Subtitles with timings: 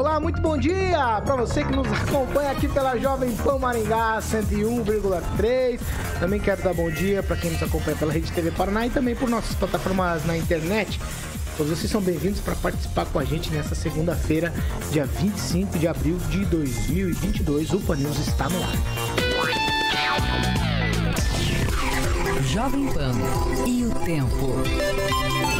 [0.00, 5.78] Olá, muito bom dia para você que nos acompanha aqui pela Jovem Pan Maringá 101,3.
[6.18, 9.14] Também quero dar bom dia para quem nos acompanha pela Rede TV Paraná e também
[9.14, 10.98] por nossas plataformas na internet.
[11.54, 14.54] Todos vocês são bem-vindos para participar com a gente nessa segunda-feira,
[14.90, 17.74] dia 25 de abril de 2022.
[17.74, 18.72] O Pan está no ar.
[22.46, 23.12] Jovem Pan
[23.66, 25.59] e o tempo.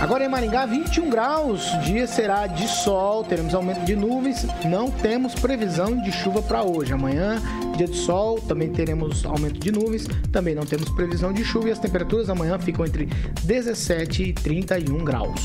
[0.00, 1.62] Agora em Maringá, 21 graus.
[1.84, 4.46] Dia será de sol, teremos aumento de nuvens.
[4.64, 6.94] Não temos previsão de chuva para hoje.
[6.94, 7.38] Amanhã,
[7.76, 10.06] dia de sol, também teremos aumento de nuvens.
[10.32, 13.10] Também não temos previsão de chuva e as temperaturas amanhã ficam entre
[13.44, 15.42] 17 e 31 graus.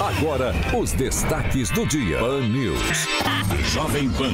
[0.00, 2.18] Agora, os destaques do dia.
[2.18, 3.06] Pan News.
[3.70, 4.32] Jovem Pan.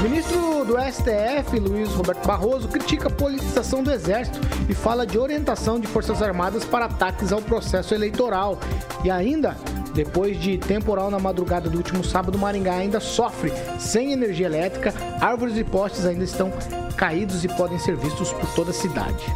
[0.00, 5.78] Ministro do STF, Luiz Roberto Barroso, critica a politização do Exército e fala de orientação
[5.78, 8.58] de Forças Armadas para ataques ao processo eleitoral.
[9.04, 9.54] E ainda,
[9.94, 15.58] depois de temporal na madrugada do último sábado, Maringá ainda sofre sem energia elétrica, árvores
[15.58, 16.50] e postes ainda estão
[16.96, 19.26] caídos e podem ser vistos por toda a cidade.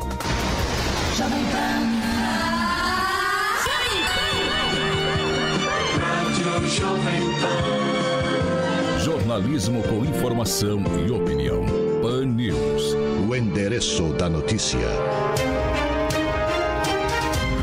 [9.40, 11.64] Jornalismo com informação e opinião.
[12.02, 12.94] Pan News.
[13.26, 14.78] O endereço da notícia.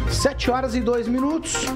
[0.09, 1.67] 7 horas e 2 minutos.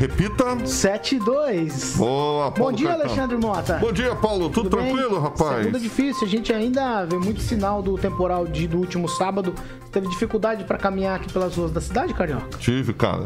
[0.00, 0.66] Repita.
[0.66, 1.96] 7 e 2.
[1.96, 3.08] Boa, Bom Paulo dia, Caetano.
[3.08, 3.74] Alexandre Mota.
[3.74, 4.50] Bom dia, Paulo.
[4.50, 4.92] Tudo, Tudo bem?
[4.92, 5.58] tranquilo, rapaz?
[5.58, 9.54] Segunda difícil, a gente ainda vê muito sinal do temporal de, do último sábado.
[9.92, 12.58] Teve dificuldade para caminhar aqui pelas ruas da cidade, Carioca?
[12.58, 13.22] Tive, cara.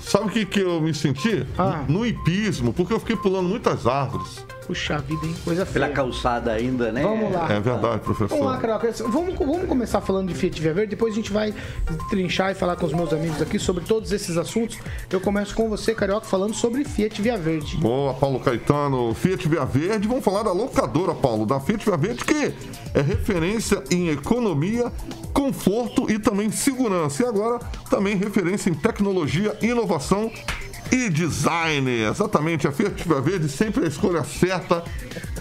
[0.00, 1.46] Sabe o que, que eu me senti?
[1.58, 1.84] Ah.
[1.88, 4.44] No hipismo, porque eu fiquei pulando muitas árvores.
[4.66, 5.34] Puxa vida, hein?
[5.44, 5.96] Coisa Pela feia.
[5.96, 7.02] calçada ainda, né?
[7.02, 7.52] Vamos lá.
[7.52, 8.28] É verdade, professor.
[8.36, 8.92] Vamos lá, Carioca.
[9.08, 11.54] Vamos, vamos começar falando de Fiat Via Verde, depois a gente vai
[12.10, 14.78] trinchar e falar com os meus amigos aqui sobre todos esses assuntos.
[15.10, 17.76] Eu começo com você, Carioca, falando sobre Fiat Via Verde.
[17.76, 19.14] Boa, Paulo Caetano.
[19.14, 20.08] Fiat Via Verde.
[20.08, 22.52] Vamos falar da locadora, Paulo, da Fiat Via Verde, que
[22.94, 24.92] é referência em economia,
[25.32, 27.22] conforto e também segurança.
[27.22, 30.30] E agora também referência em tecnologia, inovação
[30.90, 31.90] e design.
[31.90, 34.82] Exatamente, a Fiat Via Verde sempre a escolha certa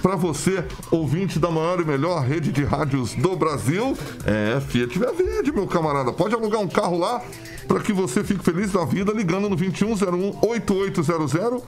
[0.01, 3.97] para você, ouvinte da maior e melhor rede de rádios do Brasil.
[4.25, 6.13] É Fiat Via Verde, meu camarada.
[6.13, 7.21] Pode alugar um carro lá
[7.67, 11.63] para que você fique feliz da vida ligando no 2101 8800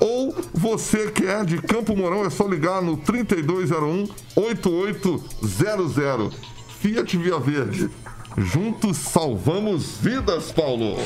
[0.00, 6.34] ou você que é de Campo Mourão, é só ligar no 3201 8800.
[6.80, 7.90] Fiat Via Verde.
[8.38, 10.96] Juntos salvamos vidas, Paulo.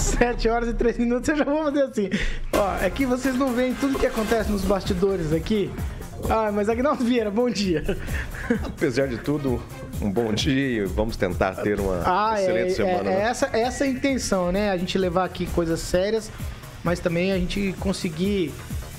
[0.00, 2.10] 7 horas e 3 minutos, eu já vou fazer assim.
[2.52, 5.70] Ó, é que vocês não veem tudo que acontece nos bastidores aqui.
[6.28, 7.96] Ah, mas Agnaldo Vieira, bom dia.
[8.64, 9.62] Apesar de tudo,
[10.02, 13.10] um bom dia e vamos tentar ter uma Ah, é, excelente é, semana.
[13.10, 13.22] é né?
[13.22, 14.70] essa, essa é a intenção, né?
[14.70, 16.30] A gente levar aqui coisas sérias,
[16.84, 18.52] mas também a gente conseguir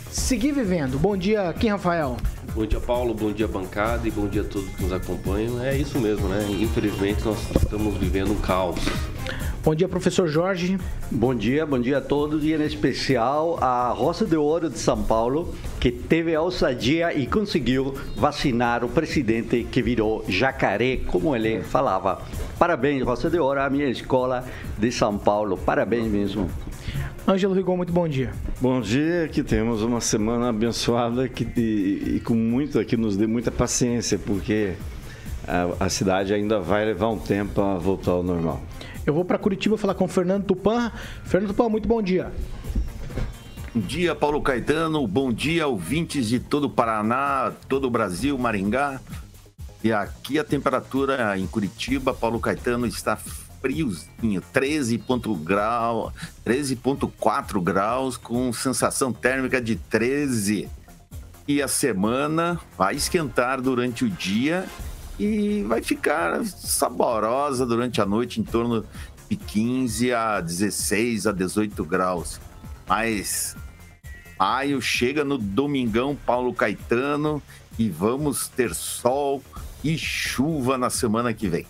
[0.09, 0.97] seguir vivendo.
[0.97, 2.17] Bom dia, Kim Rafael.
[2.55, 3.13] Bom dia, Paulo.
[3.13, 4.07] Bom dia, bancada.
[4.07, 5.63] E bom dia a todos que nos acompanham.
[5.63, 6.45] É isso mesmo, né?
[6.49, 8.79] Infelizmente, nós estamos vivendo um caos.
[9.63, 10.79] Bom dia, professor Jorge.
[11.11, 15.03] Bom dia, bom dia a todos e em especial a Roça de Ouro de São
[15.03, 21.61] Paulo, que teve a ousadia e conseguiu vacinar o presidente que virou jacaré, como ele
[21.61, 22.23] falava.
[22.57, 24.43] Parabéns, Roça de Ouro, a minha escola
[24.79, 25.55] de São Paulo.
[25.55, 26.49] Parabéns mesmo.
[27.27, 28.31] Ângelo Rigon, muito bom dia.
[28.59, 33.27] Bom dia, que temos uma semana abençoada que, e, e com muito, que nos dê
[33.27, 34.73] muita paciência, porque
[35.47, 38.59] a, a cidade ainda vai levar um tempo a voltar ao normal.
[39.05, 40.91] Eu vou para Curitiba falar com o Fernando Tupan.
[41.23, 42.31] Fernando Tupan, muito bom dia.
[43.73, 45.07] Bom dia, Paulo Caetano.
[45.07, 49.01] Bom dia, ouvintes de todo o Paraná, todo o Brasil, Maringá.
[49.83, 56.13] E aqui a temperatura em Curitiba, Paulo Caetano, está friozinho, 13,4 grau,
[56.45, 60.69] 13,4 graus, com sensação térmica de 13.
[61.47, 64.65] E a semana vai esquentar durante o dia
[65.21, 68.83] e vai ficar saborosa durante a noite, em torno
[69.29, 72.41] de 15 a 16 a 18 graus.
[72.87, 73.55] Mas
[74.39, 77.39] maio chega no domingão Paulo Caetano
[77.77, 79.43] e vamos ter sol
[79.83, 81.67] e chuva na semana que vem.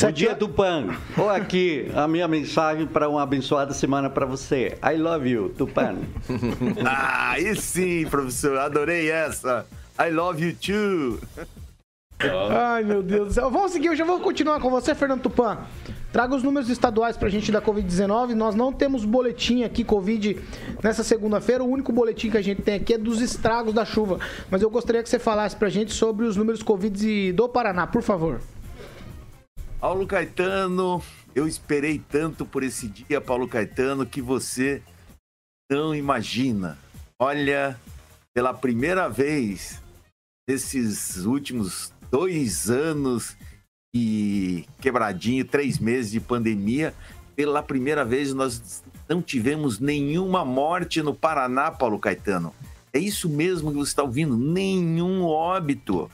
[0.00, 0.96] Bom dia, Tupan.
[1.16, 4.78] Ou aqui a minha mensagem para uma abençoada semana para você.
[4.84, 5.96] I love you, Tupan.
[6.86, 8.56] ah, aí sim, professor.
[8.58, 9.66] Adorei essa.
[9.98, 11.18] I love you too.
[12.20, 13.50] Ai, meu Deus do céu.
[13.50, 15.58] Vamos seguir, eu já vou continuar com você, Fernando Tupan.
[16.12, 18.34] Traga os números estaduais pra gente da Covid-19.
[18.34, 20.36] Nós não temos boletim aqui, Covid,
[20.82, 21.62] nessa segunda-feira.
[21.62, 24.18] O único boletim que a gente tem aqui é dos estragos da chuva.
[24.50, 28.02] Mas eu gostaria que você falasse pra gente sobre os números Covid do Paraná, por
[28.02, 28.40] favor.
[29.78, 31.00] Paulo Caetano,
[31.36, 34.82] eu esperei tanto por esse dia, Paulo Caetano, que você
[35.70, 36.76] não imagina.
[37.20, 37.78] Olha,
[38.34, 39.80] pela primeira vez
[40.48, 43.36] nesses últimos dois anos
[43.94, 46.94] e quebradinho, três meses de pandemia,
[47.34, 52.54] pela primeira vez nós não tivemos nenhuma morte no Paraná, Paulo Caetano.
[52.92, 56.10] É isso mesmo que você está ouvindo, nenhum óbito.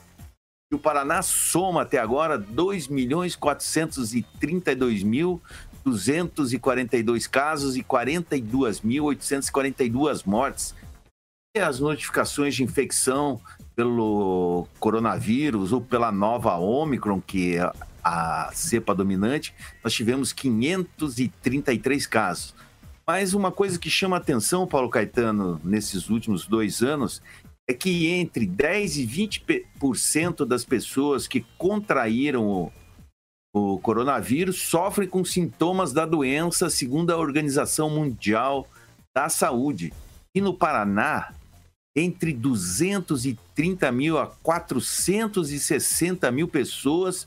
[0.71, 5.41] E o Paraná soma até agora 2 milhões 432 mil
[5.85, 10.75] 242 casos e 42.842 mortes.
[11.57, 13.39] E as notificações de infecção
[13.75, 17.73] pelo coronavírus ou pela nova Omicron, que é
[18.03, 22.55] a cepa dominante, nós tivemos 533 casos.
[23.07, 27.23] Mas uma coisa que chama atenção, Paulo Caetano, nesses últimos dois anos,
[27.69, 32.73] é que entre 10% e 20% das pessoas que contraíram o,
[33.55, 38.67] o coronavírus sofrem com sintomas da doença, segundo a Organização Mundial
[39.15, 39.93] da Saúde.
[40.35, 41.33] E no Paraná,
[41.97, 47.27] entre 230 mil a 460 mil pessoas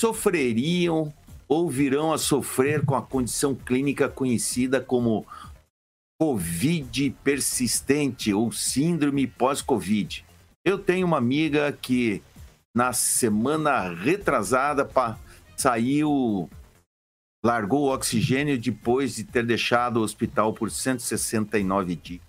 [0.00, 1.12] sofreriam
[1.46, 5.26] ou virão a sofrer com a condição clínica conhecida como
[6.20, 10.24] Covid persistente ou síndrome pós-Covid.
[10.64, 12.22] Eu tenho uma amiga que
[12.74, 14.88] na semana retrasada
[15.56, 16.50] saiu,
[17.44, 22.27] largou o oxigênio depois de ter deixado o hospital por 169 dias.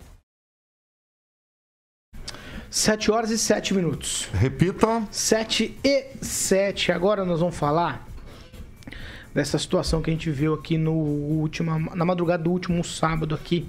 [2.69, 4.29] 7 horas e 7 minutos.
[4.31, 5.03] Repita.
[5.09, 6.91] 7 e 7.
[6.91, 8.07] Agora nós vamos falar
[9.33, 13.67] dessa situação que a gente viu aqui no último, na madrugada do último sábado aqui.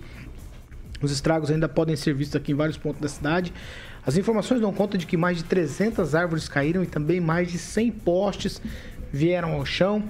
[1.01, 3.55] Os estragos ainda podem ser vistos aqui em vários pontos da cidade.
[4.05, 7.57] As informações dão conta de que mais de 300 árvores caíram e também mais de
[7.57, 8.61] 100 postes
[9.11, 10.05] vieram ao chão.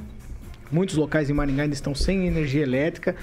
[0.68, 3.14] Muitos locais em Maringá ainda estão sem energia elétrica.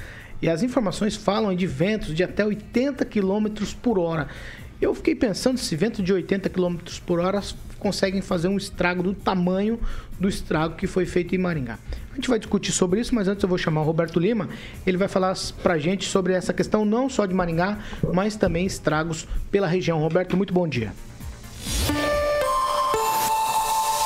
[0.42, 3.48] E as informações falam de ventos de até 80 km
[3.81, 4.30] por hora.
[4.79, 7.41] Eu fiquei pensando se vento de 80 km por hora
[7.79, 9.79] conseguem fazer um estrago do tamanho
[10.19, 11.79] do estrago que foi feito em Maringá.
[12.12, 14.50] A gente vai discutir sobre isso, mas antes eu vou chamar o Roberto Lima.
[14.85, 17.79] Ele vai falar pra gente sobre essa questão não só de Maringá,
[18.13, 20.00] mas também estragos pela região.
[20.00, 20.91] Roberto, muito bom dia.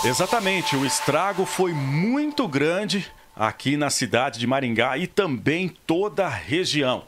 [0.03, 6.29] Exatamente, o estrago foi muito grande aqui na cidade de Maringá e também toda a
[6.29, 7.03] região.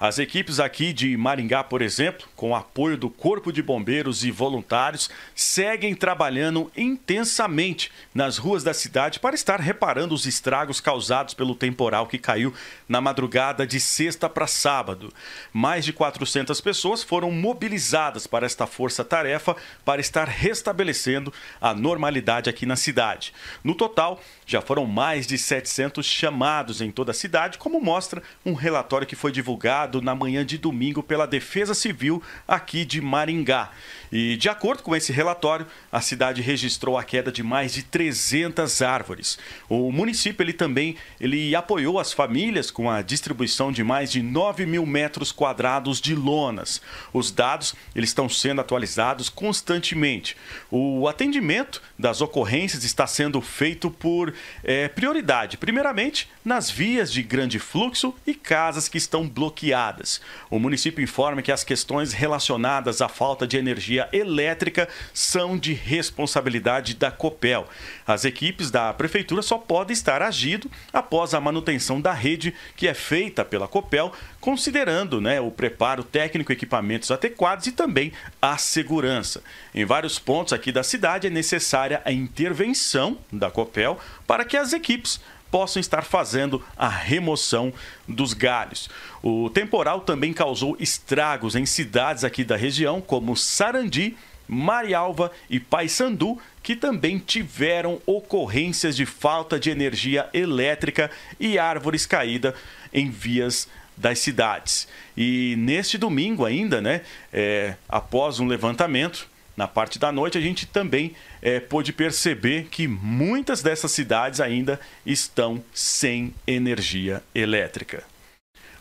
[0.00, 5.10] As equipes aqui de Maringá, por exemplo, com apoio do Corpo de Bombeiros e voluntários,
[5.34, 12.06] seguem trabalhando intensamente nas ruas da cidade para estar reparando os estragos causados pelo temporal
[12.06, 12.54] que caiu
[12.88, 15.12] na madrugada de sexta para sábado.
[15.52, 22.64] Mais de 400 pessoas foram mobilizadas para esta força-tarefa para estar restabelecendo a normalidade aqui
[22.64, 23.34] na cidade.
[23.64, 28.54] No total, já foram mais de 700 chamados em toda a cidade, como mostra um
[28.54, 33.70] relatório que foi divulgado na manhã de domingo pela Defesa Civil aqui de Maringá.
[34.12, 38.82] E de acordo com esse relatório, a cidade registrou a queda de mais de 300
[38.82, 39.38] árvores.
[39.68, 44.66] O município ele também ele apoiou as famílias com a distribuição de mais de 9
[44.66, 46.80] mil metros quadrados de lonas.
[47.12, 50.36] Os dados eles estão sendo atualizados constantemente.
[50.70, 57.58] O atendimento das ocorrências está sendo feito por é, prioridade, primeiramente nas vias de grande
[57.58, 60.20] fluxo e casas que estão bloqueadas.
[60.50, 66.94] O município informa que as questões relacionadas à falta de energia elétrica são de responsabilidade
[66.94, 67.66] da Copel.
[68.06, 72.92] As equipes da prefeitura só podem estar agindo após a manutenção da rede que é
[72.92, 79.42] feita pela Copel, considerando né, o preparo técnico, equipamentos adequados e também a segurança.
[79.74, 84.72] Em vários pontos aqui da cidade é necessária a intervenção da Copel para que as
[84.72, 87.72] equipes possam estar fazendo a remoção
[88.06, 88.88] dos galhos.
[89.22, 96.38] O temporal também causou estragos em cidades aqui da região, como Sarandi, Marialva e Paysandu,
[96.62, 102.54] que também tiveram ocorrências de falta de energia elétrica e árvores caídas
[102.92, 104.88] em vias das cidades.
[105.16, 107.02] E neste domingo ainda, né,
[107.32, 109.28] é, após um levantamento,
[109.58, 114.78] na parte da noite, a gente também é, pôde perceber que muitas dessas cidades ainda
[115.04, 118.04] estão sem energia elétrica.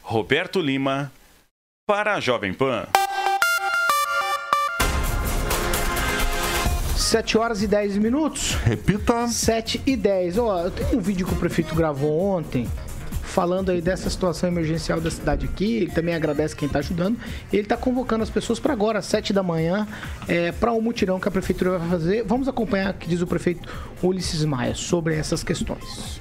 [0.03, 1.11] Roberto Lima,
[1.87, 2.85] para a Jovem Pan.
[6.95, 8.51] 7 horas e 10 minutos.
[8.63, 9.27] Repita.
[9.27, 10.37] 7 e 10.
[10.37, 12.69] Ó, eu tenho um vídeo que o prefeito gravou ontem
[13.37, 15.75] falando aí dessa situação emergencial da cidade aqui.
[15.75, 17.19] Ele também agradece quem está ajudando.
[17.53, 19.87] Ele está convocando as pessoas para agora, às 7 da manhã,
[20.27, 22.23] é, para um mutirão que a prefeitura vai fazer.
[22.23, 23.69] Vamos acompanhar o que diz o prefeito
[24.01, 26.19] Ulisses Maia sobre essas questões.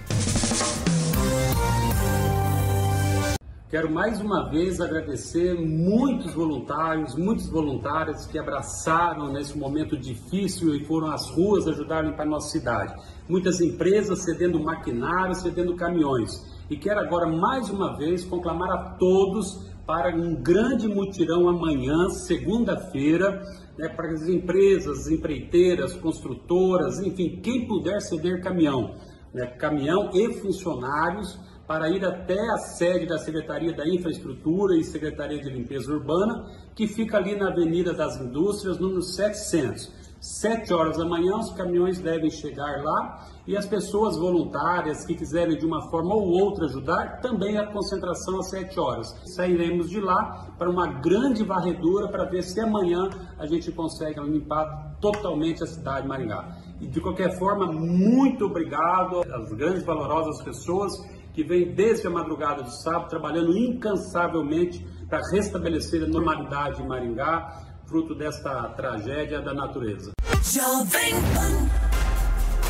[3.69, 10.85] Quero mais uma vez agradecer muitos voluntários, muitos voluntários que abraçaram nesse momento difícil e
[10.85, 12.95] foram às ruas ajudar a limpar a nossa cidade.
[13.29, 16.47] Muitas empresas cedendo maquinário, cedendo caminhões.
[16.71, 23.43] E quero agora mais uma vez conclamar a todos para um grande mutirão amanhã, segunda-feira,
[23.77, 28.95] né, para as empresas, empreiteiras, construtoras, enfim, quem puder ceder caminhão,
[29.35, 35.43] né, caminhão e funcionários para ir até a sede da Secretaria da Infraestrutura e Secretaria
[35.43, 40.07] de Limpeza Urbana, que fica ali na Avenida das Indústrias, número 700.
[40.21, 45.57] Sete horas da manhã, os caminhões devem chegar lá e as pessoas voluntárias que quiserem
[45.57, 49.15] de uma forma ou outra ajudar, também a concentração às sete horas.
[49.37, 53.09] Sairemos de lá para uma grande varredura para ver se amanhã
[53.39, 56.57] a gente consegue limpar totalmente a cidade de Maringá.
[56.81, 60.93] E de qualquer forma, muito obrigado às grandes valorosas pessoas
[61.37, 67.63] que vem desde a madrugada do sábado trabalhando incansavelmente para restabelecer a normalidade em Maringá,
[67.85, 70.13] fruto desta tragédia da natureza.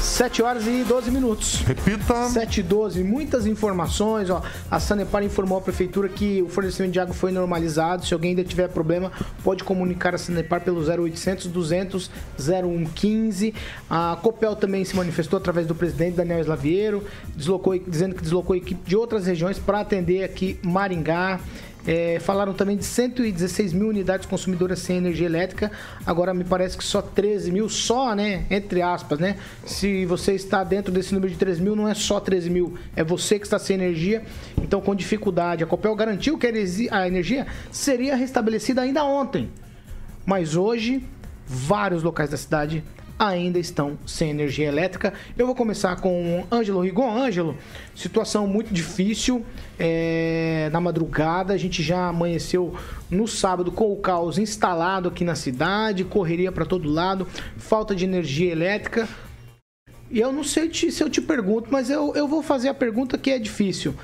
[0.06, 0.16] Jovem Pan.
[0.16, 1.62] 7 horas e 12 minutos.
[1.66, 2.28] Repita.
[2.28, 3.02] 7 e 12.
[3.02, 4.30] Muitas informações.
[4.30, 4.42] Ó.
[4.70, 8.06] A Sanepar informou à prefeitura que o fornecimento de água foi normalizado.
[8.06, 9.10] Se alguém ainda tiver problema,
[9.42, 13.54] pode comunicar a Sanepar pelo 0800 200 0115.
[13.90, 18.56] A Copel também se manifestou através do presidente Daniel Slaviero, deslocou, dizendo que deslocou a
[18.56, 21.40] equipe de outras regiões para atender aqui Maringá.
[21.86, 25.70] É, falaram também de 116 mil unidades consumidoras sem energia elétrica.
[26.04, 28.44] Agora me parece que só 13 mil, só, né?
[28.50, 29.36] Entre aspas, né?
[29.64, 33.04] Se você está dentro desse número de 13 mil, não é só 13 mil, é
[33.04, 34.24] você que está sem energia.
[34.60, 35.62] Então, com dificuldade.
[35.62, 36.46] A Copel garantiu que
[36.90, 39.50] a energia seria restabelecida ainda ontem.
[40.24, 41.04] Mas hoje,
[41.46, 42.82] vários locais da cidade
[43.18, 45.12] ainda estão sem energia elétrica.
[45.36, 47.16] Eu vou começar com Ângelo Rigon.
[47.16, 47.56] Ângelo,
[47.94, 49.44] situação muito difícil.
[49.78, 52.74] É, na madrugada, a gente já amanheceu
[53.10, 58.04] no sábado com o caos instalado aqui na cidade, correria para todo lado, falta de
[58.04, 59.08] energia elétrica.
[60.10, 62.74] E eu não sei te, se eu te pergunto, mas eu, eu vou fazer a
[62.74, 63.94] pergunta que é difícil.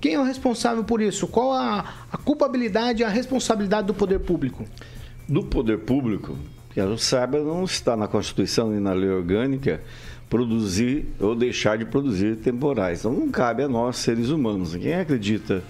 [0.00, 1.28] Quem é o responsável por isso?
[1.28, 4.64] Qual a, a culpabilidade a responsabilidade do poder público?
[5.28, 6.36] Do poder público,
[6.72, 9.80] que eu saiba, não está na Constituição nem na lei orgânica
[10.32, 13.00] produzir ou deixar de produzir temporais.
[13.00, 14.74] Então não cabe a nós, seres humanos.
[14.74, 15.62] Quem acredita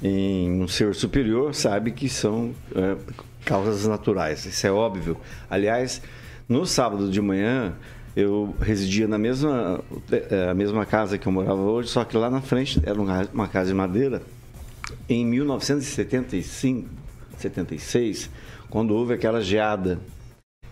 [0.00, 2.96] em um ser superior sabe que são é,
[3.44, 4.44] causas naturais.
[4.44, 5.16] Isso é óbvio.
[5.50, 6.00] Aliás,
[6.48, 7.74] no sábado de manhã
[8.14, 12.30] eu residia na mesma, é, a mesma casa que eu morava hoje, só que lá
[12.30, 14.22] na frente era uma casa de madeira.
[15.08, 16.88] Em 1975,
[17.38, 18.30] 76,
[18.70, 19.98] quando houve aquela geada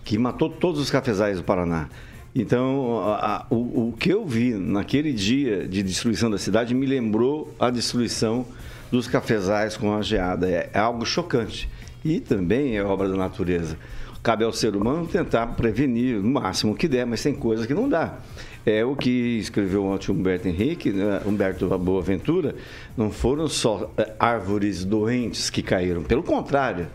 [0.05, 1.89] que matou todos os cafezais do Paraná.
[2.35, 6.85] Então, a, a, o, o que eu vi naquele dia de destruição da cidade me
[6.85, 8.45] lembrou a destruição
[8.91, 10.49] dos cafezais com a geada.
[10.49, 11.69] É, é algo chocante.
[12.05, 13.79] E também é obra da natureza.
[14.23, 17.89] Cabe ao ser humano tentar prevenir o máximo que der, mas tem coisas que não
[17.89, 18.19] dá.
[18.67, 21.21] É o que escreveu ontem Humberto Henrique, né?
[21.27, 22.57] Humberto Boaventura,
[22.97, 26.87] não foram só é, árvores doentes que caíram, pelo contrário,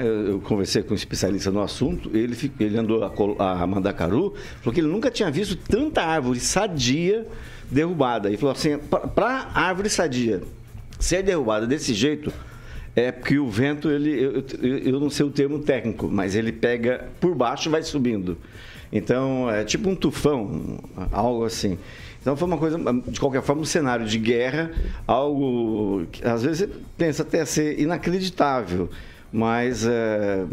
[0.00, 4.80] eu, conversei com um especialista no assunto, ele, ele andou a, a Mandacaru, falou que
[4.80, 7.26] ele nunca tinha visto tanta árvore sadia
[7.70, 8.30] derrubada.
[8.30, 8.78] E falou assim:
[9.14, 10.42] para árvore sadia
[10.98, 12.32] ser derrubada desse jeito,
[12.94, 16.52] é porque o vento, ele, eu, eu, eu, não sei o termo técnico, mas ele
[16.52, 18.38] pega por baixo e vai subindo.
[18.90, 20.78] Então, é tipo um tufão,
[21.12, 21.76] algo assim.
[22.20, 24.72] Então foi uma coisa, de qualquer forma, um cenário de guerra,
[25.06, 28.88] algo que às vezes pensa até ser inacreditável
[29.36, 30.46] mas é,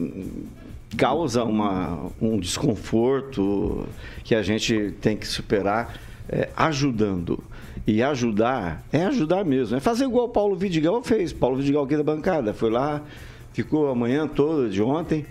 [0.98, 3.88] causa uma, um desconforto
[4.26, 5.98] que a gente tem que superar
[6.28, 7.42] é, ajudando.
[7.88, 9.78] E ajudar é ajudar mesmo.
[9.78, 11.32] É fazer igual o Paulo Vidigal fez.
[11.32, 12.54] Paulo Vidigal aqui da bancada.
[12.54, 13.02] Foi lá,
[13.54, 15.26] ficou a manhã toda de ontem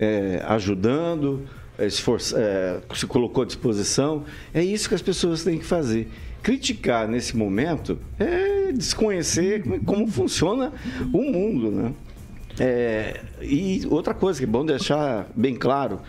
[0.00, 1.44] é, ajudando,
[1.78, 4.24] esforça, é, se colocou à disposição.
[4.52, 6.08] É isso que as pessoas têm que fazer.
[6.42, 10.72] Criticar nesse momento é desconhecer como funciona
[11.12, 11.92] o mundo, né?
[12.58, 16.00] É, e outra coisa que é bom deixar bem claro,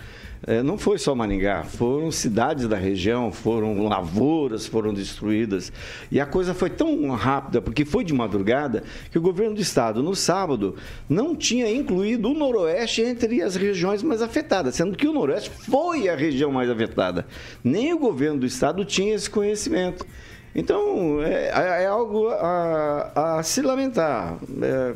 [0.46, 5.72] é, não foi só Maringá, foram cidades da região, foram lavouras, foram destruídas.
[6.12, 10.04] E a coisa foi tão rápida, porque foi de madrugada, que o governo do estado,
[10.04, 10.75] no sábado,
[11.10, 16.08] não tinha incluído o Noroeste entre as regiões mais afetadas, sendo que o Noroeste foi
[16.08, 17.25] a região mais afetada.
[17.63, 20.06] Nem o governo do estado tinha esse conhecimento.
[20.56, 24.38] Então, é, é algo a, a, se lamentar.
[24.62, 24.94] É,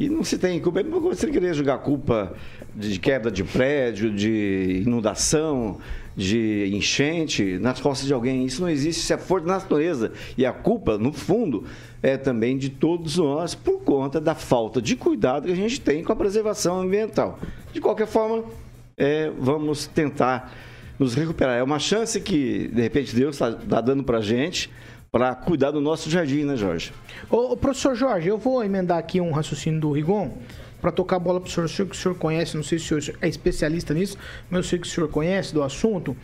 [0.00, 0.82] e não se tem culpa.
[0.82, 2.32] Você querer jogar culpa
[2.74, 5.78] de queda de prédio, de inundação,
[6.16, 8.46] de enchente nas costas de alguém.
[8.46, 10.12] Isso não existe, isso é força da natureza.
[10.38, 11.64] E a culpa, no fundo,
[12.02, 16.02] é também de todos nós por conta da falta de cuidado que a gente tem
[16.02, 17.38] com a preservação ambiental.
[17.70, 18.44] De qualquer forma,
[18.96, 20.50] é, vamos tentar
[20.98, 21.58] nos recuperar.
[21.58, 24.70] É uma chance que, de repente, Deus está tá dando para a gente
[25.12, 26.92] para cuidar do nosso jardim, né, Jorge?
[27.28, 30.30] Ô, professor Jorge, eu vou emendar aqui um raciocínio do Rigon
[30.80, 31.64] para tocar a bola para o senhor.
[31.64, 34.16] Eu sei que o senhor conhece, não sei se o senhor é especialista nisso,
[34.48, 36.16] mas eu sei que o senhor conhece do assunto.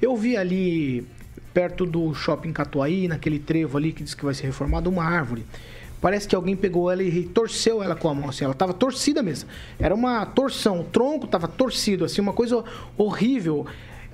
[0.00, 1.06] Eu vi ali
[1.54, 5.46] perto do shopping Catuaí, naquele trevo ali que diz que vai ser reformado, uma árvore.
[6.00, 9.22] Parece que alguém pegou ela e torceu ela com a mão, assim, ela estava torcida
[9.22, 9.48] mesmo.
[9.78, 12.64] Era uma torção, o tronco estava torcido, assim, uma coisa
[12.98, 13.64] horrível.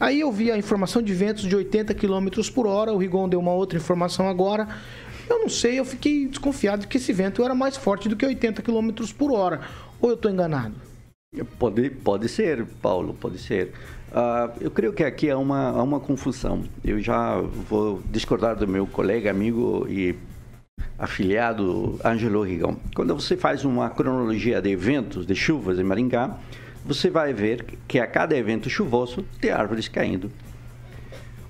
[0.00, 3.40] Aí eu vi a informação de ventos de 80 km por hora, o Rigon deu
[3.40, 4.68] uma outra informação agora.
[5.28, 8.24] Eu não sei, eu fiquei desconfiado de que esse vento era mais forte do que
[8.24, 9.60] 80 km por hora.
[10.00, 10.74] Ou eu estou enganado?
[11.58, 13.72] Pode, pode ser, Paulo, pode ser.
[14.10, 16.64] Uh, eu creio que aqui há uma, há uma confusão.
[16.82, 20.14] Eu já vou discordar do meu colega, amigo e
[20.98, 22.76] afiliado Ângelo Rigon.
[22.94, 26.38] Quando você faz uma cronologia de eventos, de chuvas em Maringá,
[26.88, 30.32] você vai ver que a cada evento chuvoso tem árvores caindo.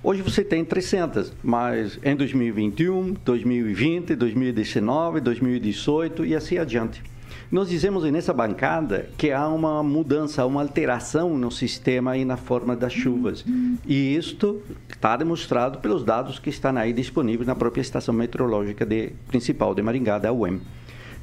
[0.03, 7.01] Hoje você tem 300, mas em 2021, 2020, 2019, 2018 e assim adiante.
[7.49, 12.75] Nós dizemos nessa bancada que há uma mudança, uma alteração no sistema e na forma
[12.75, 13.45] das chuvas.
[13.87, 19.13] E isto está demonstrado pelos dados que estão aí disponíveis na própria estação meteorológica de,
[19.29, 20.59] principal de Maringá, da UEM.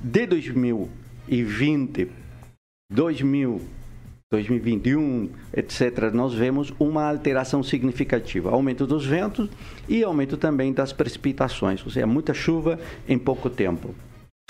[0.03, 2.09] De 2020,
[2.91, 3.77] 2000
[4.33, 9.49] 2021, etc., nós vemos uma alteração significativa, aumento dos ventos
[9.89, 12.77] e aumento também das precipitações, ou seja, muita chuva
[13.09, 13.95] em pouco tempo.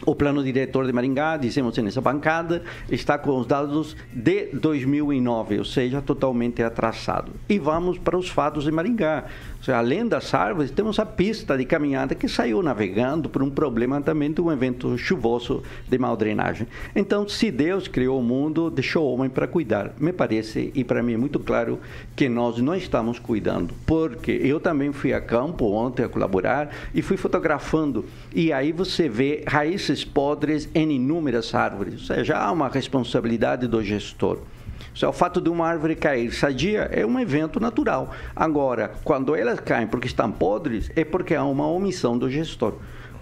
[0.04, 5.64] O plano diretor de Maringá, dizemos nessa bancada, está com os dados de 2009, ou
[5.64, 7.32] seja, totalmente atrasado.
[7.48, 9.24] E vamos para os fatos de Maringá
[9.72, 14.33] além das árvores, temos a pista de caminhada que saiu navegando por um problema também
[14.33, 16.66] de um evento chuvoso de mal drenagem.
[16.94, 19.92] Então, se Deus criou o mundo, deixou o homem para cuidar.
[19.98, 21.79] Me parece, e para mim é muito claro,
[22.14, 23.74] que nós não estamos cuidando.
[23.87, 28.05] Porque eu também fui a campo ontem a colaborar e fui fotografando.
[28.35, 31.94] E aí você vê raízes podres em inúmeras árvores.
[31.94, 34.38] Ou seja, há uma responsabilidade do gestor.
[35.04, 38.11] O fato de uma árvore cair sadia é um evento natural.
[38.35, 42.76] Agora, quando elas caem porque estão podres, é porque há uma omissão do gestor.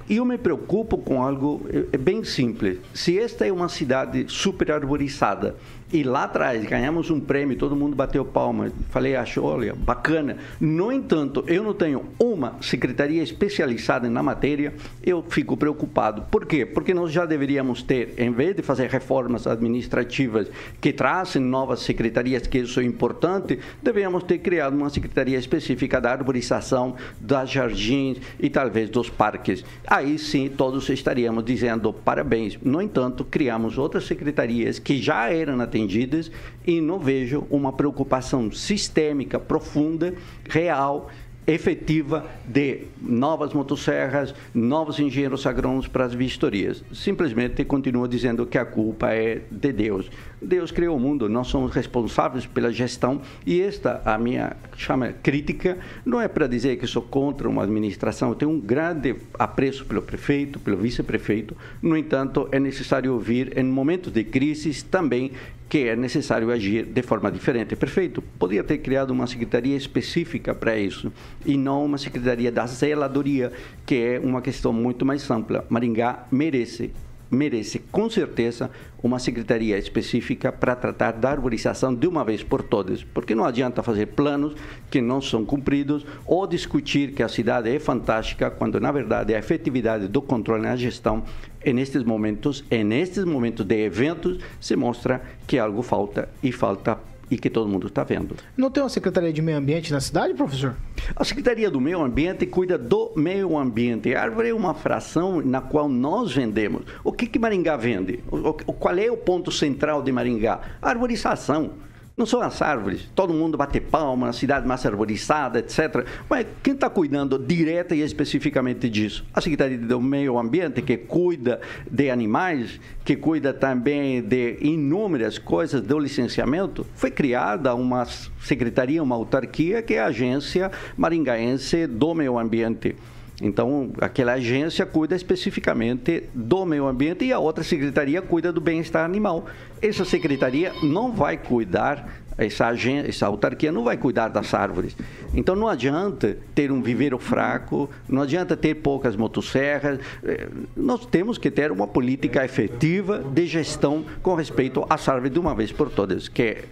[0.08, 2.78] E eu me preocupo com algo é, é bem simples.
[2.92, 5.56] Se esta é uma cidade super arborizada
[5.94, 8.68] e lá atrás ganhamos um prêmio, todo mundo bateu palma.
[8.90, 10.38] Falei, acho, olha, bacana.
[10.60, 14.74] No entanto, eu não tenho uma secretaria especializada na matéria,
[15.06, 16.22] eu fico preocupado.
[16.32, 16.66] Por quê?
[16.66, 20.48] Porque nós já deveríamos ter, em vez de fazer reformas administrativas
[20.80, 26.10] que trazem novas secretarias, que isso é importante, deveríamos ter criado uma secretaria específica da
[26.10, 29.64] arborização, das jardins e talvez dos parques.
[29.86, 32.58] Aí sim, todos estaríamos dizendo parabéns.
[32.60, 36.30] No entanto, criamos outras secretarias que já eram atendidas atendidas
[36.66, 40.14] e não vejo uma preocupação sistêmica, profunda,
[40.48, 41.10] real
[41.46, 46.82] efetiva de novas motosserras, novos engenheiros agrônomos para as vistorias.
[46.92, 50.10] Simplesmente continua dizendo que a culpa é de Deus.
[50.40, 55.78] Deus criou o mundo, nós somos responsáveis pela gestão e esta, a minha chama crítica,
[56.04, 60.02] não é para dizer que sou contra uma administração, eu tenho um grande apreço pelo
[60.02, 65.32] prefeito, pelo vice-prefeito, no entanto, é necessário ouvir em momentos de crise também
[65.68, 67.74] que é necessário agir de forma diferente.
[67.74, 71.12] Perfeito, podia ter criado uma secretaria específica para isso
[71.44, 73.52] e não uma secretaria da zeladoria,
[73.84, 75.64] que é uma questão muito mais ampla.
[75.68, 76.92] Maringá merece
[77.30, 78.70] merece com certeza
[79.02, 83.82] uma secretaria específica para tratar da arborização de uma vez por todas, porque não adianta
[83.82, 84.54] fazer planos
[84.90, 89.38] que não são cumpridos ou discutir que a cidade é fantástica quando na verdade a
[89.38, 91.22] efetividade do controle na gestão
[91.64, 96.98] nestes momentos, nestes momentos de eventos se mostra que algo falta e falta
[97.30, 98.36] e que todo mundo está vendo.
[98.56, 100.76] Não tem uma Secretaria de Meio Ambiente na cidade, professor?
[101.16, 104.14] A Secretaria do Meio Ambiente cuida do meio ambiente.
[104.14, 106.82] A árvore é uma fração na qual nós vendemos.
[107.02, 108.20] O que, que Maringá vende?
[108.30, 110.60] O, qual é o ponto central de Maringá?
[110.80, 111.72] A arborização.
[112.16, 113.08] Não são as árvores.
[113.12, 116.06] Todo mundo bate palma na cidade mais arborizada, etc.
[116.30, 119.26] Mas quem está cuidando direta e especificamente disso?
[119.34, 125.80] A Secretaria do Meio Ambiente, que cuida de animais, que cuida também de inúmeras coisas
[125.80, 126.86] do licenciamento.
[126.94, 128.06] Foi criada uma
[128.40, 132.94] secretaria, uma autarquia, que é a Agência Maringaense do Meio Ambiente.
[133.42, 139.04] Então, aquela agência cuida especificamente do meio ambiente e a outra secretaria cuida do bem-estar
[139.04, 139.46] animal.
[139.82, 144.96] Essa secretaria não vai cuidar, essa, agência, essa autarquia não vai cuidar das árvores.
[145.34, 149.98] Então, não adianta ter um viveiro fraco, não adianta ter poucas motosserras.
[150.22, 155.40] Eh, Nós temos que ter uma política efetiva de gestão com respeito às árvores de
[155.40, 156.64] uma vez por todas, que é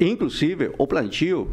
[0.00, 1.50] Inclusive, o plantio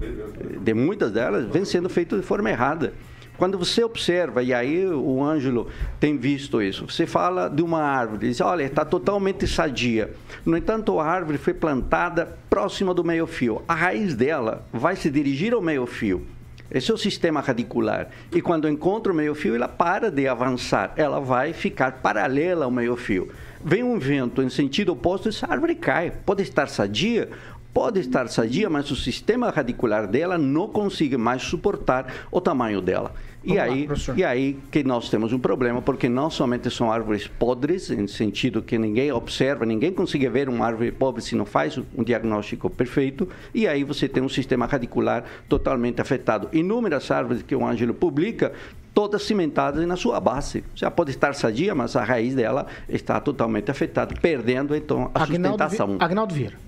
[0.62, 2.94] de muitas delas vem sendo feito de forma errada.
[3.38, 5.68] Quando você observa, e aí o Ângelo
[6.00, 10.12] tem visto isso, você fala de uma árvore, diz, olha, está totalmente sadia.
[10.44, 13.62] No entanto, a árvore foi plantada próxima do meio-fio.
[13.68, 16.26] A raiz dela vai se dirigir ao meio-fio.
[16.70, 18.10] Esse é o sistema radicular.
[18.32, 20.94] E quando encontra o meio-fio, ela para de avançar.
[20.98, 23.32] Ela vai ficar paralela ao meio-fio.
[23.64, 26.12] Vem um vento em sentido oposto, essa árvore cai.
[26.26, 27.30] Pode estar sadia,
[27.78, 33.14] pode estar sadia, mas o sistema radicular dela não consegue mais suportar o tamanho dela.
[33.44, 34.18] E lá, aí, professor.
[34.18, 38.64] e aí que nós temos um problema, porque não somente são árvores podres, em sentido
[38.64, 43.30] que ninguém observa, ninguém consegue ver uma árvore pobre se não faz um diagnóstico perfeito,
[43.54, 46.50] e aí você tem um sistema radicular totalmente afetado.
[46.54, 48.54] Inúmeras árvores que o Ângelo publica,
[48.92, 50.64] todas cimentadas na sua base.
[50.74, 55.30] Já pode estar sadia, mas a raiz dela está totalmente afetada, perdendo então a Agnaldo,
[55.64, 55.98] Vi- sustentação.
[56.00, 56.67] Agnaldo Vieira.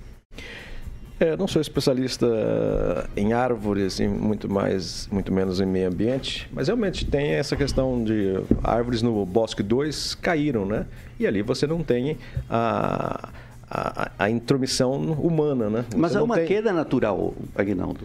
[1.20, 2.26] É, não sou especialista
[3.14, 8.02] em árvores e muito mais, muito menos em meio ambiente, mas realmente tem essa questão
[8.02, 10.86] de árvores no Bosque 2 caíram, né?
[11.18, 12.16] E ali você não tem
[12.48, 13.28] a,
[13.70, 15.84] a, a intromissão humana, né?
[15.94, 18.00] Mas Você é não uma tem- queda natural, Aguinaldo.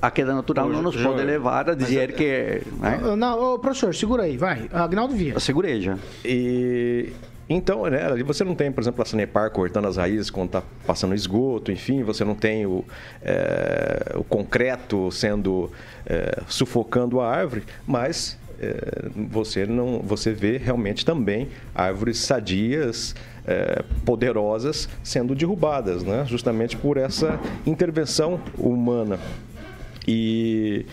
[0.00, 2.62] A queda natural não nos pode levar a dizer que.
[2.80, 3.00] Né?
[3.02, 4.66] Ah, Não, ô, professor, segura aí, vai.
[4.72, 5.38] Agnaldo Vieira.
[5.40, 5.98] Segurei já.
[6.24, 7.12] E
[7.48, 10.62] então, né, ali você não tem, por exemplo, a Sanepar cortando as raízes quando está
[10.86, 12.84] passando esgoto, enfim, você não tem o,
[13.22, 15.70] é, o concreto sendo
[16.04, 23.14] é, sufocando a árvore, mas é, você não, você vê realmente também árvores sadias,
[24.04, 29.18] poderosas sendo derrubadas, né, justamente por essa intervenção humana.
[30.06, 30.84] E,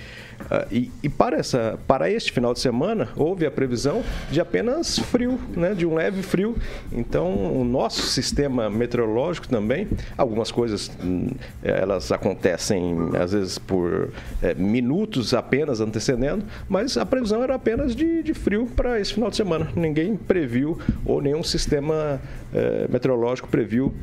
[0.50, 4.98] ah, e, e para, essa, para este final de semana, houve a previsão de apenas
[4.98, 6.56] frio, né, de um leve frio.
[6.92, 11.30] Então, o nosso sistema meteorológico também, algumas coisas hum,
[11.64, 14.10] elas acontecem às vezes por
[14.42, 19.30] eh, minutos apenas antecedendo, mas a previsão era apenas de, de frio para esse final
[19.30, 19.68] de semana.
[19.76, 22.20] Ninguém previu, ou nenhum sistema
[22.54, 23.94] eh, meteorológico previu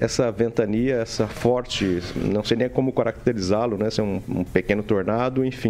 [0.00, 3.90] essa ventania, essa forte, não sei nem como caracterizá-lo, né?
[3.90, 5.67] Se é um, um pequeno tornado, enfim.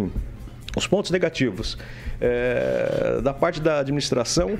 [0.75, 1.77] Os pontos negativos.
[2.21, 4.57] eh, da parte da administração,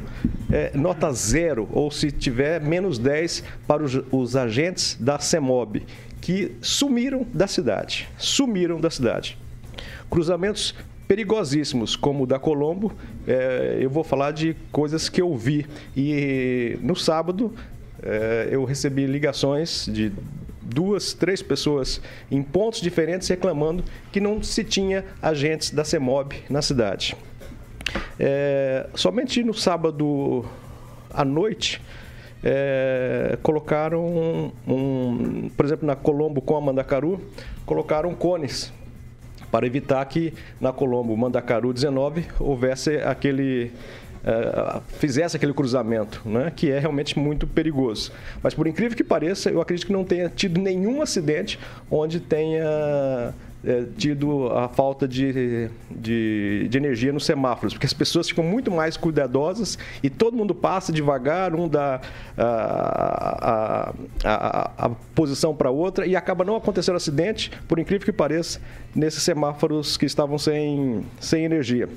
[0.51, 5.85] eh, nota zero, ou se tiver menos 10 para os, os agentes da CEMOB,
[6.21, 8.07] que sumiram da cidade.
[8.17, 9.37] Sumiram da cidade.
[10.09, 10.73] Cruzamentos
[11.07, 12.93] perigosíssimos, como o da Colombo,
[13.27, 15.65] eh, eu vou falar de coisas que eu vi.
[15.95, 17.53] E no sábado
[18.01, 20.11] eh, eu recebi ligações de
[20.69, 22.01] duas, três pessoas
[22.31, 27.15] em pontos diferentes reclamando que não se tinha agentes da CEMOB na cidade.
[28.19, 30.45] É, somente no sábado
[31.11, 31.81] à noite
[32.43, 37.19] é, colocaram um, um- por exemplo, na Colombo com a Mandacaru,
[37.65, 38.71] colocaram cones
[39.51, 43.71] para evitar que na Colombo Mandacaru 19 houvesse aquele
[44.23, 48.11] eh, fizesse aquele cruzamento, né, que é realmente muito perigoso.
[48.43, 53.33] Mas por incrível que pareça, eu acredito que não tenha tido nenhum acidente onde tenha
[53.61, 58.71] eh, tido a falta de, de, de energia nos semáforos, porque as pessoas ficam muito
[58.71, 61.99] mais cuidadosas e todo mundo passa devagar, um dá
[62.37, 62.43] a,
[63.51, 68.61] a, a, a posição para outra e acaba não acontecendo acidente, por incrível que pareça,
[68.95, 71.89] nesses semáforos que estavam sem, sem energia.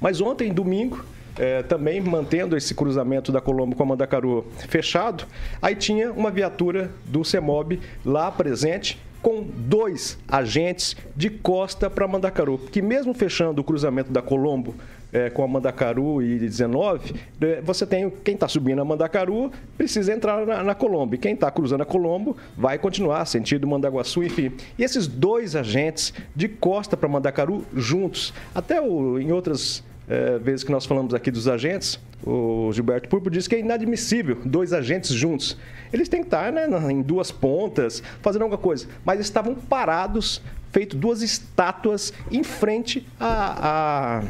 [0.00, 1.04] Mas ontem, domingo,
[1.38, 5.24] eh, também mantendo esse cruzamento da Colombo com a Mandacaru fechado,
[5.60, 12.58] aí tinha uma viatura do CEMOB lá presente com dois agentes de costa para Mandacaru,
[12.58, 14.74] que mesmo fechando o cruzamento da Colombo
[15.12, 20.12] eh, com a Mandacaru e 19, eh, você tem quem está subindo a Mandacaru precisa
[20.12, 24.52] entrar na, na Colombo, e quem está cruzando a Colombo vai continuar sentido Mandaguaçu, enfim.
[24.78, 30.62] E esses dois agentes de costa para Mandacaru juntos, até o, em outras é, vezes
[30.62, 35.10] que nós falamos aqui dos agentes, o Gilberto Purpo disse que é inadmissível dois agentes
[35.10, 35.56] juntos.
[35.92, 38.86] Eles têm que estar né, em duas pontas, fazendo alguma coisa.
[39.04, 40.40] Mas estavam parados,
[40.72, 44.22] feito duas estátuas em frente à,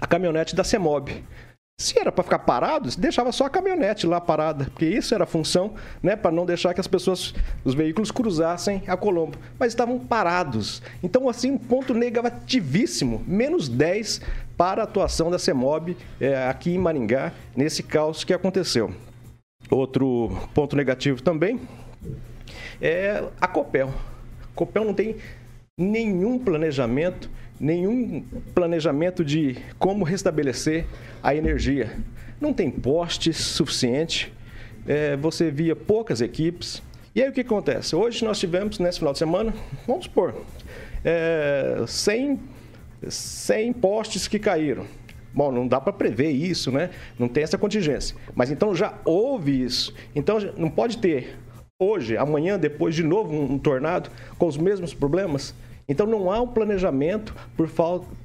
[0.00, 1.24] à caminhonete da CEMOB.
[1.80, 5.26] Se era para ficar parado, deixava só a caminhonete lá parada, porque isso era a
[5.28, 7.32] função, né, para não deixar que as pessoas,
[7.64, 9.38] os veículos cruzassem a Colombo.
[9.60, 10.82] Mas estavam parados.
[11.04, 14.20] Então, assim, um ponto negativíssimo, menos 10
[14.58, 18.92] para a atuação da CEMOB é, aqui em Maringá, nesse caos que aconteceu.
[19.70, 21.60] Outro ponto negativo também
[22.80, 23.88] é a Copel.
[24.42, 25.16] A Copel não tem
[25.78, 30.86] nenhum planejamento, nenhum planejamento de como restabelecer
[31.22, 31.96] a energia.
[32.40, 34.32] Não tem postes suficiente,
[34.88, 36.82] é, você via poucas equipes.
[37.14, 37.94] E aí o que acontece?
[37.94, 39.54] Hoje nós tivemos, nesse final de semana,
[39.86, 40.34] vamos supor,
[41.04, 42.40] é, 100,
[43.06, 44.86] 100 postes que caíram.
[45.32, 46.90] Bom, não dá para prever isso, né?
[47.18, 48.16] Não tem essa contingência.
[48.34, 49.94] Mas então já houve isso.
[50.14, 51.36] Então não pode ter
[51.78, 55.54] hoje, amanhã, depois de novo um, tornado com os mesmos problemas.
[55.88, 57.70] Então não há um planejamento por,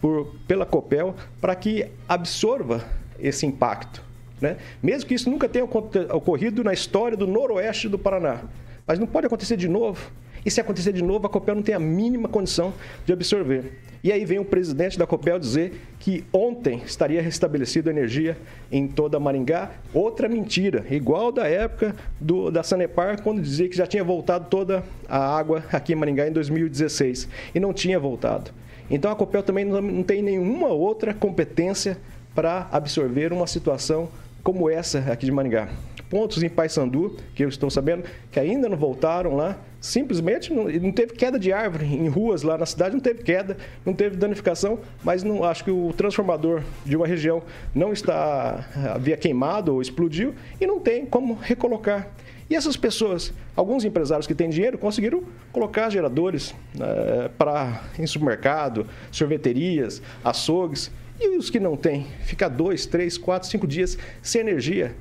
[0.02, 2.84] por, pela Copel para que absorva
[3.20, 4.02] esse impacto.
[4.42, 4.58] Né?
[4.82, 8.42] Mesmo que isso nunca tenha ocorrido na história do noroeste do Paraná.
[8.86, 10.12] Mas não pode acontecer de novo.
[10.46, 12.74] E se acontecer de novo, a Copel não tem a mínima condição
[13.06, 13.80] de absorver.
[14.04, 18.38] E aí vem o presidente da Copel dizer que ontem estaria restabelecida a energia
[18.70, 19.72] em toda Maringá.
[19.94, 24.84] Outra mentira, igual da época do, da Sanepar, quando dizia que já tinha voltado toda
[25.08, 27.30] a água aqui em Maringá em 2016.
[27.56, 28.52] E não tinha voltado.
[28.92, 31.98] Então a Copel também não, não tem nenhuma outra competência
[32.36, 34.10] para absorver uma situação
[34.44, 35.70] como essa aqui de Maringá
[36.14, 39.58] pontos em Paysandu, que eu estou sabendo, que ainda não voltaram lá.
[39.82, 43.58] Simplesmente não, não, teve queda de árvore em ruas lá na cidade, não teve queda,
[43.84, 47.42] não teve danificação, mas não acho que o transformador de uma região
[47.74, 52.08] não está havia queimado ou explodiu e não tem como recolocar.
[52.48, 58.86] E essas pessoas, alguns empresários que têm dinheiro, conseguiram colocar geradores é, para em supermercado,
[59.12, 60.92] sorveterias, açougues.
[61.20, 64.96] E os que não têm, ficar dois, três, quatro, cinco dias sem energia.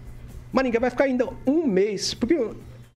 [0.53, 2.51] Maringá vai ficar ainda um mês, porque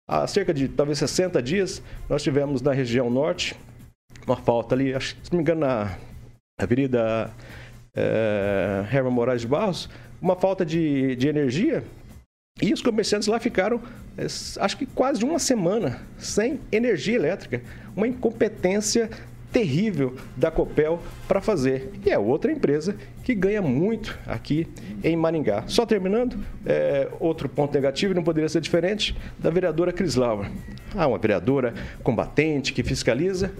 [0.08, 3.56] há cerca de talvez 60 dias nós tivemos na região norte
[4.26, 5.96] uma falta ali, acho, se não me engano, na
[6.60, 7.30] Avenida
[7.94, 9.88] é, Herman Moraes de Barros,
[10.20, 11.84] uma falta de, de energia
[12.60, 13.80] e os comerciantes lá ficaram,
[14.16, 17.60] eh, acho que quase uma semana sem energia elétrica.
[17.94, 19.10] Uma incompetência
[19.56, 21.90] terrível da Copel para fazer.
[22.04, 24.68] E é outra empresa que ganha muito aqui
[25.02, 25.64] em Maringá.
[25.66, 30.18] Só terminando, é, outro ponto negativo, não poderia ser diferente, da vereadora Cris.
[30.94, 33.50] Ah, uma vereadora combatente que fiscaliza,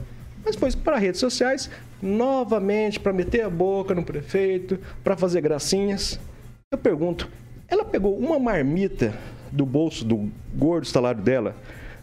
[0.45, 1.71] mas foi para redes sociais,
[2.03, 6.21] novamente para meter a boca no prefeito, para fazer gracinhas.
[6.71, 7.27] Eu pergunto,
[7.69, 9.15] ela pegou uma marmita
[9.51, 11.57] do bolso do gordo salário dela,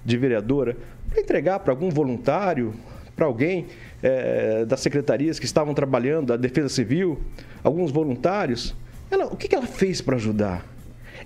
[0.03, 0.75] de vereadora,
[1.11, 2.73] para entregar para algum voluntário,
[3.15, 3.67] para alguém
[4.01, 7.21] é, das secretarias que estavam trabalhando, da Defesa Civil,
[7.63, 8.75] alguns voluntários.
[9.09, 10.65] Ela, o que, que ela fez para ajudar?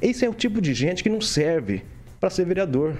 [0.02, 1.84] Esse é o tipo de gente que não serve
[2.20, 2.96] para ser vereador.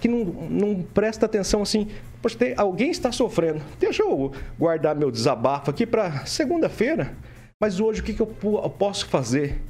[0.00, 1.88] Que não, não presta atenção assim.
[2.20, 3.62] Poxa, tem, alguém está sofrendo.
[3.78, 7.12] Deixa eu guardar meu desabafo aqui para segunda-feira.
[7.60, 9.60] Mas hoje o que, que eu, eu posso fazer?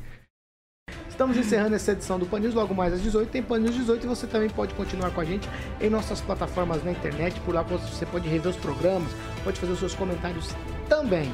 [1.13, 3.29] Estamos encerrando essa edição do Pan News, logo mais às 18.
[3.29, 5.47] Tem Pan News 18 e você também pode continuar com a gente
[5.79, 7.39] em nossas plataformas na internet.
[7.41, 9.13] Por lá você pode rever os programas,
[9.45, 10.49] pode fazer os seus comentários
[10.89, 11.31] também.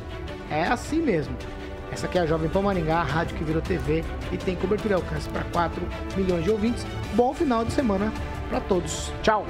[0.51, 1.35] É assim mesmo.
[1.93, 4.95] Essa aqui é a Jovem Pan Maringá, a rádio que virou TV e tem cobertura
[4.95, 5.81] e alcance para 4
[6.17, 6.85] milhões de ouvintes.
[7.15, 8.13] Bom final de semana
[8.51, 9.13] para todos.
[9.23, 9.47] Tchau!